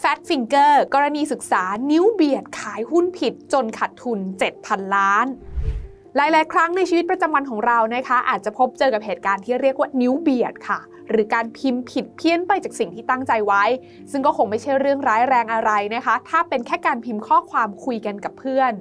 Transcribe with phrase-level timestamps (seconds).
[0.00, 4.18] Fat Finger กรณีศึกษานิ้วเบียดขายหุ้นผิดจนขาดทุน
[4.56, 5.26] 7,000 ล้าน
[6.16, 10.78] หลาย ๆ ครั้งในชีวิตประจำวันของเรานะคะ อาจจะพบเจอกับเหตุการณ์ที่เรียกว่านิ้วเบียดค่ะ
[11.10, 13.64] หรือการพิมพ์ผิดเพี้ยนไปจากสิ่งที่ตั้งใจไว้
[14.10, 18.72] ซึ่งก็คงไม่ใช่เรื่องร้ายแรงอะไรนะคะ ถ้าเป็นแค่การพิมพ์ข้อความคุยกันกับเพื่อน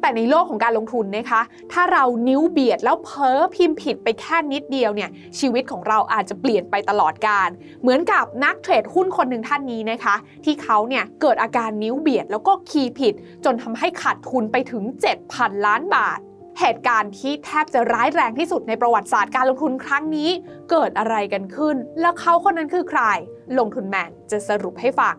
[0.00, 1.40] แต่ในโลกของการลงทุนนะคะ
[1.72, 7.48] ถ้าเรานิ้วเบียดแล้วเพ้อพิมพ์ผิดไปแค่นิดเดียวเนี่ยชีวิตของเราอาจจะเปลี่ยนไปตลอดการ
[7.82, 14.84] เหมือนกับนักเทรดหุ้นคนหนึ่งท่านนี้นะคะ ที่เขาเนี่ยเกิดอาการนิ้วเบียดแล้วก็คีย์ผิด จนทำให้ขาดทุนไปถึง
[15.24, 16.20] 7,000 ล้านบาท
[16.58, 20.30] เหตุการณ์ที่แทบจะร้ายแรงที่สุดในประวัติศาสตร์การลงทุนครั้งนี้
[20.70, 23.02] เกิดอะไรกันขึ้น แล้วเขาคนนั้นคือใคร
[23.58, 25.16] ลงทุนแมนจะสรุปให้ฟัง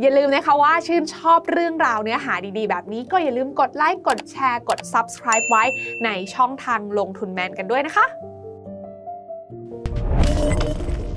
[0.00, 5.64] อย่าลืมนะคะว่าชื่นชอบเรื่องราวเนื้อหาดีๆ แบบนี้ก็อย่าลืมกดไลค์ กดแชร์ กด Subscribe ไว้
[6.04, 8.06] ในช่องทางลงทุนแมนกันด้วยนะคะ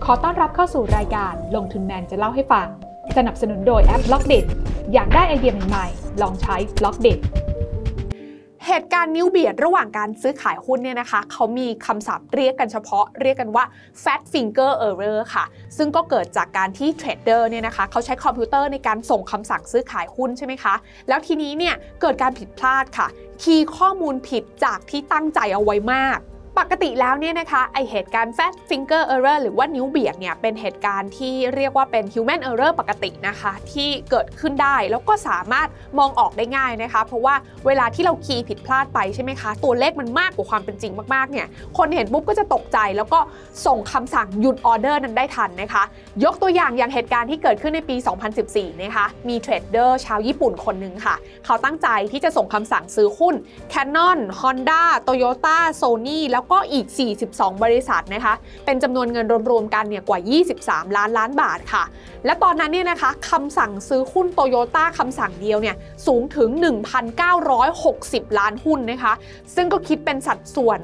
[0.05, 2.67] ขอต้อนรับเข้าสู่รายการลงทุนแมนจะเล่าให้ฟัง
[3.17, 4.39] สนับสนุนโดยแอป Blockdit
[4.93, 7.13] อยากได้ไอเดียใหม่ๆ ลองใช้ Blockdit
[8.75, 13.63] เหตุการณ์นิ้วเบียดระหว่างการซื้อขายหุ้นเนี่ยนะคะเขามีคำศัพท์เรียกกันเฉพาะเรียกกันว่า
[14.03, 15.43] fat finger error ค่ะ
[15.77, 20.75] ซึ่งก็เกิดจากการที่เทรดเดอร์เนี่ยนะคะเขาใช้คอมพิวเตอร์ในการส่งคำสั่งซื้อขายหุ้นใช่ไหมคะ
[21.07, 23.07] แล้วทีนี้เนี่ยเกิดการผิดพลาดค่ะ
[23.41, 26.17] คีย์ข้อมูลผิดจากที่ตั้งใจเอาไว้มาก
[26.59, 35.67] ปกติแล้วเนี่ยนะคะไอเหตุการณ์ fat finger error หรือว่านิ้วเบียดเนี่ยเป็นเหตุการณ์ที่เรียกว่าเป็น human error ปกตินะคะที่เกิดขึ้นได้แล้วก็สามารถ
[35.99, 43.19] มองออกได้ง่ายนะคะ เพราะว่าเวลาที่เราคีย์ผิดพลาดไปใช่ไหมคะ ตัวเลขมันมากกว่าความเป็นจริงมากๆเนี่ยคนเห็นปุ๊บก็จะตกใจ แล้วก็
[43.65, 45.83] ส่งคำสั่งหยุดออเดอร์นั้นได้ทันนะคะ
[46.23, 47.95] ยกตัวอย่างอย่างเหตุการณ์ที่เกิดขึ้นในปี
[48.39, 53.35] 2014 นะคะมีเทรดเดอร์ชาวญี่ปุ่นคนหนึ่งค่ะ เขาตั้งใจที่จะส่งคำสั่งซื้อหุ้น
[53.73, 56.85] Canon Honda Toyota Sony แล้วก็อีก
[57.25, 58.33] 42 บริษัทนะคะ
[58.65, 60.19] เป็นจำนวนเงินรวมๆกันเนี่ยกว่า
[60.57, 61.83] 23 ล้านล้านบาทค่ะ
[62.25, 65.75] และตอนนั้นเนี่ยนะคะคำสั่งซื้อหุ้นโตโยต้าคำสั่งเดียวเนี่ย
[66.07, 66.49] สูงถึง
[67.23, 69.13] 1,960 ล้านหุ้นนะคะ
[69.55, 70.79] ซึ่งก็คิดเป็นสัดส่วน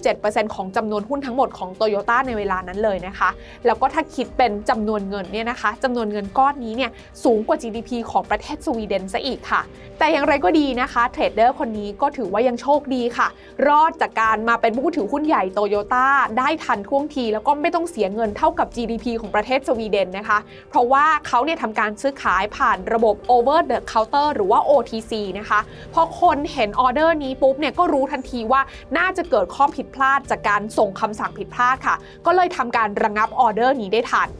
[0.00, 3.28] 57%ของจำนวนหุ้นทั้งหมดของโตโยต้าในเวลานั้นเลยนะคะ
[3.66, 6.90] แล้วก็ถ้าคิดเป็นจำนวนเงินเนี่ยนะคะจำนวนเงินก้อนนี้เนี่ย
[7.24, 9.62] สูงกว่า GDP ของประเทศสวีเดนซะอีกค่ะ
[9.98, 13.28] แต่อย่างไรก็ดีนะคะเทรดเดอร์คนนี้ก็ถือว่ายังโชคดีค่ะ
[13.68, 16.06] รอดจากการมาเป็นผู้ถือหุ้นใหญ่โตโยต้า
[16.38, 20.38] ได้ทันท่วงที แล้วก็ไม่ต้องเสียเงินเท่ากับ GDP ของประเทศสวีเดนนะคะ
[20.70, 25.60] เพราะว่าเขาเนี่ยทำการซื้อขายผ่านระบบ over the counter หรือว่า OTC นะคะ
[25.94, 28.60] พอคนเห็นออเดอร์นี้ปุ๊บเนี่ยก็รู้ทันทีว่า
[28.98, 31.96] น่าจะเกิดข้อผิดพลาดจากการส่งคำสั่งผิดพลาดค่ะ
[32.26, 34.30] ก็เลยทำการระงับออเดอร์นี้ได้ทัน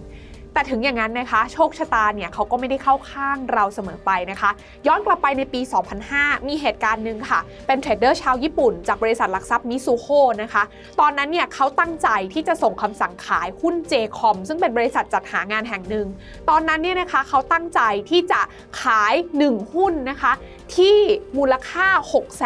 [0.54, 4.50] แต่ถึงอย่างนั้นนะคะ โชคชะตาเนี่ยเขาก็ไม่ได้เข้าข้างเราเสมอไปนะคะ
[4.86, 5.60] ย้อนกลับไปในปี
[6.04, 10.06] 2005 มีเหตุการณ์หนึ่งค่ะ เป็นเทรดเดอร์ชาวญี่ปุ่น จากบริษัทหลักทรัพย์มิซูโฮ
[10.42, 10.62] นะคะ
[11.00, 16.06] ตอนนั้นเนี่ยเขาตั้งใจที่จะส่งคำสั่งขายหุ้น JCOM ซึ่งเป็นบริษัทจัดหางานแห่งหนึ่ง
[16.48, 17.80] ตอนนั้นเนี่ยนะคะเขาตั้งใจ
[18.10, 18.40] ที่จะ
[18.82, 20.32] ขาย 1 หุ้นนะคะ
[20.76, 20.96] ที่
[21.38, 21.86] มูลค่า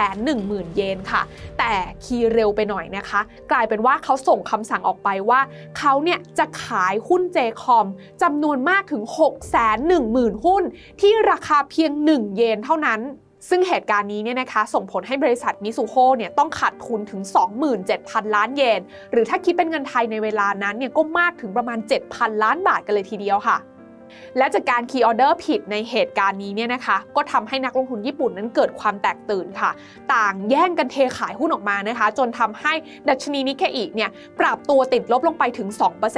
[0.08, 1.22] 610,000 เยนค่ะ
[1.58, 1.72] แต่
[2.04, 3.20] คีย์เร็วไปหน่อยนะคะ
[3.50, 5.40] กลายเป็นว่าเขาส่งคำสั่งออกไปว่า
[5.78, 7.86] เขาเนี่ยจะขายหุ้น JCOM
[8.22, 9.02] จำนวนมากถึง
[9.74, 10.62] 610,000 หุ้น
[11.00, 13.02] ที่ราคาเพียง 1 เยนเท่านั้น
[13.50, 17.22] ซึ่งเหตุการณ์นี้เนี่ยนะคะส่งผลให้บริษัทมิซูโฮเนี่ยต้องขาดทุนถึง
[17.78, 18.80] 27,000 ล้านเยน
[19.12, 21.78] หรือถ้าคิดเป็นเงินไทยในเวลานั้นเนี่ยก็มากถึงประมาณ
[22.10, 23.58] 7,000 ล้านบาทกันเลยทีเดียวค่ะ
[24.38, 29.70] และจากการคีย์ออเดอร์ผิดในเหตุการณ์นี้เนี่ยนะคะ ก็ทำให้นักลงทุนญี่ปุ่นนั้นเกิดความแตกตื่นค่ะ
[30.14, 32.72] ต่างแย่งกันเทขายหุ้นออกมานะคะ จนทำให้
[33.08, 34.10] ดัชนีนิเคอิเนี่ย
[34.40, 35.68] ปรับตัวติดลบลงไปถึง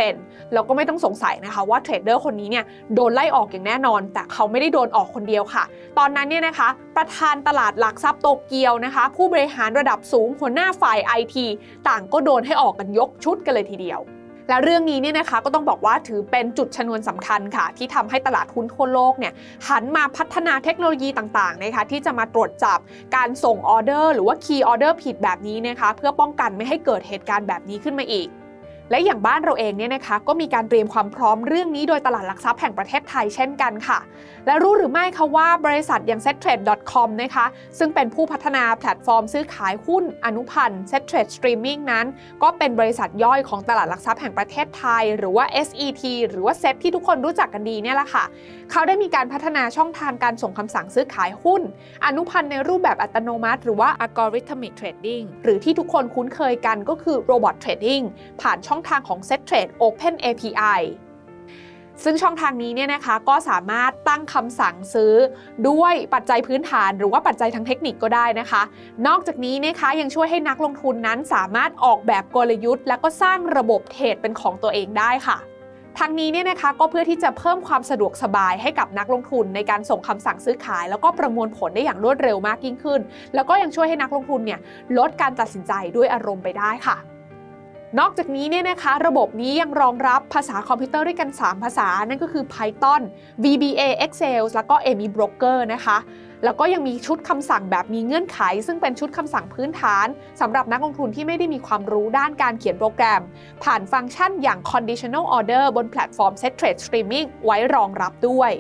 [0.03, 2.65] 2%แล้วก็ไม่ต้องสงสัยนะคะว่าเทรดเดอร์คนนี้เนี่ย
[2.95, 5.65] โดนไล่ออกอย่างแน่นอน แต่เขาไม่ได้โดนออกคนเดียวค่ะ
[5.99, 11.47] ตอนนั้นเนี่ยนะคะ ประธานตลาดหลักทรัพย์โตเกียวนะคะ ผู้บริหารระดับสูงหัวหน้าฝ่ายไอที
[11.89, 14.01] ต่างก็โดนให้ออกกันยกชุดกันเลยทีเดียว
[14.49, 19.33] และเรื่องนี้เนี่ยนะคะก็ต้องบอกว่าถือเป็นจุดชนวนสำคัญค่ะ ที่ทำให้ตลาดหุ้นทั่วโลกเนี่ย
[19.69, 22.79] หันมาพัฒนาเทคโนโลยีต่างๆนะคะที่จะมาตรวจจับ
[23.17, 28.29] การส่งออเดอร์ หรือว่าคีย์ออเดอร์ผิดแบบนี้นะคะเพื่อป้องกันไม่ให้เกิดเหตุการณ์แบบนี้ขึ้นมาอีก
[28.91, 33.99] และอย่างบ้านเราเองเนี่ยนะคะก็มีการเตรียมความพร้อมเรื่องนี้โดยตลาดหลักทรัพย์แห่งประเทศไทยเช่นกันค่ะ
[34.47, 37.47] และรู้หรือไม่คะว่าบริษัทอย่าง settrade.com นะคะ
[37.79, 42.07] ซึ่งเป็นผู้พัฒนาแพลตฟอร์มซื้อขายหุ้นอนุพันธ์ settrade streaming นั้น
[42.43, 48.25] ก็เป็นบริษัทย่อยของตลาดหลักทรัพย์แห่งประเทศไทย หรือว่า SET หรือว่า SET ที่ทุกคนรู้จักกันดีเนี่ยแหละค่ะ
[48.71, 51.63] เขาได้มีการพัฒนาช่องทางการส่งคำสั่งซื้อขายหุ้น
[52.07, 58.05] อนุพันธ์ในรูปแบบอัตโนมัติ หรือว่า algorithmic trading หรือที่ทุกคนคุ้นเคยกันก็คือ robot trading
[58.41, 60.81] ผ่านช่ององทางของ settrade open API
[62.05, 65.15] ซึ่งช่องทางนี้เนี่ยนะคะก็สามารถตั้งคำสั่งซื้อ
[65.69, 68.63] ด้วยปัจจัยพื้นฐานหรือว่าปัจจัยทางเทคนิคก็ได้นะคะ
[69.07, 75.39] นอกจากนี้นะคะยังช่วยให้นักลงทุนนั้นสามารถออกแบบกลยุทธ์ และก็สร้างระบบเทรดเป็นของตัวเองได้ค่ะ
[75.99, 83.01] ทางนี้เนี่ยนะคะก็เพื่อที่จะเพิ่มความสะดวกสบายให้กับนักลงทุนในการส่งคำสั่งซื้อขาย แล้วก็ประมวลผลได้อย่างรวดเร็วมากยิ่งขึ้น
[83.35, 84.61] แล้วก็ยังช่วยให้นักลงทุนเนี่ย
[84.99, 86.97] ลดการตัดสินใจด้วยอารมณ์ไปได้ค่ะ
[87.99, 93.03] นอกจากนี้เนี่ยนะคะระบบนี้ยังรองรับภาษาคอมพิวเตอร์ด้วยกัน 3 ภาษา นั่นก็คือ Python
[93.45, 95.99] VBA Excel แล้วก็ AmiBroker นะคะ
[96.45, 100.07] แล้วก็ยังมีชุดคำสั่งแบบมีเงื่อนไข ซึ่งเป็นชุดคำสั่งพื้นฐาน
[100.41, 103.23] สำหรับนักลงทุนที่ไม่ได้มีความรู้ด้านการเขียนโปรแกรม
[103.65, 108.53] ผ่านฟังก์ชันอย่าง conditional order บนแพลตฟอร์ม Settrade Streaming ไว้รองรับด้วย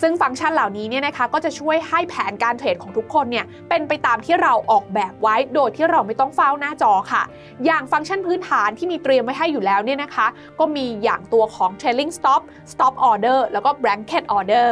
[0.00, 7.22] ซึ่งฟังก์ชันเหล่านี้เนี่ยนะคะก็จะช่วยให้แผนการเทรดของทุกคนเนี่ยเป็นไปตามที่เราออกแบบไว้ โดยที่เราไม่ต้องเฝ้าหน้าจอค่ะ
[7.64, 10.26] อย่างฟังก์ชันพื้นฐานที่มีเตรียมไว้ให้อยู่แล้วเนี่ยนะคะ
[10.60, 12.42] ก็มีอย่างตัวของ trailing stop
[12.72, 14.68] stop order แล้วก็ blanket order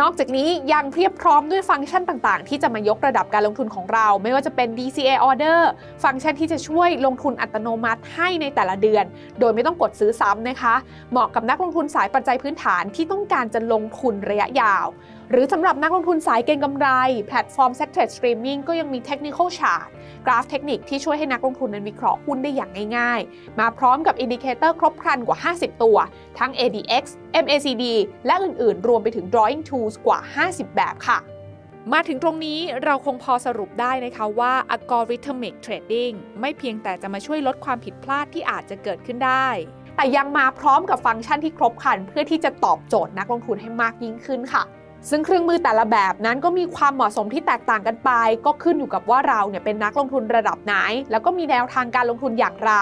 [0.00, 5.60] นอกจากนี้ยังเพียบพร้อมด้วยฟังก์ชันต่างๆ ที่จะมายกระดับการลงทุนของเรา ไม่ว่าจะเป็น DCA order
[6.04, 9.04] ฟังก์ชันที่จะช่วยลงทุนอัตโนมัติให้ในแต่ละเดือน
[9.40, 10.74] โดยไม่ต้องกดซื้อซ้ำนะคะ
[11.10, 14.86] เหมาะกับนักลงทุนสายปัจจัยพื้นฐานที่ต้องการจะลงทุนระยะยาว
[15.30, 16.88] หรือสำหรับนักลงทุนสายเก็งกำไร
[17.26, 19.86] แพลตฟอร์ม Settrade Streaming ก็ยังมี Technical Chart
[20.26, 25.96] กราฟเทคนิคที่ช่วยให้นักลงทุนนั้นวิเคราะห์หุ้นได้อย่างง่ายๆ มาพร้อมกับ indicator ครบครันกว่า 50 ตัว
[26.38, 27.04] ทั้ง ADX
[27.44, 27.84] MACD
[28.26, 30.18] และอื่นๆ รวมไปถึง Drawing Tools กว่า
[30.48, 31.18] 50 แบบค่ะ
[31.92, 39.48] มาถึงตรงนี้เราคงพอสรุปได้นะคะว่า algorithmic trading ไม่เพียงแต่จะมาช่วยลดความผิดพลาดที่อาจจะเกิดขึ้นได้
[39.96, 44.62] แต่ยังมาพร้อมกับฟังก์ชันที่ครบครัน เพื่อที่จะตอบโจทย์นักลงทุนให้มากยิ่งขึ้นค่ะ
[45.10, 48.10] ซึ่งเครื่องมือแต่ละแบบนั้นก็มีความเหมาะสมที่แตกต่างกันไป
[48.46, 50.74] ก็ขึ้นอยู่กับว่าเราเนี่ยเป็นนักลงทุนระดับไหน
[51.10, 52.72] แล้วก็มีแนวทางการลงทุนอย่างไร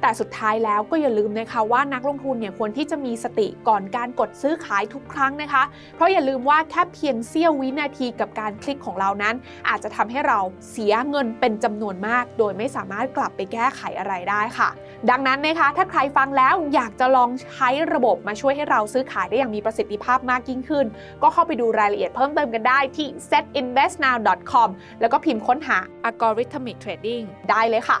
[0.00, 5.62] แต่สุดท้ายแล้วก็อย่าลืมนะคะว่านักลงทุนเนี่ยควรที่จะมีสติก่อนการกดซื้อขายทุกครั้งนะคะ
[5.96, 9.34] เพราะอย่าลืมว่าแค่เพียงเสี้ยววินาทีกับการคลิกของเรานั้น
[9.68, 10.38] อาจจะทำให้เรา
[10.70, 14.68] เสียเงินเป็นจำนวนมาก โดยไม่สามารถกลับไปแก้ไขอะไรได้ค่ะ
[15.10, 20.86] ดังนั้นนะคะ ถ้าใครฟังแล้วอยากจะลองใช้ระบบมาช่วยให้เราซื้อขายได้อย่างมีประสิทธิภาพมากยิ่งขึ้น
[21.22, 24.68] ก็เข้าไปดูรายละเอียดเพิ่มเติมกันได้ที่ setinvestnow.com
[25.00, 25.78] แล้วก็พิมพ์ค้นหา
[26.08, 28.00] algorithmic trading ได้เลยค่ะ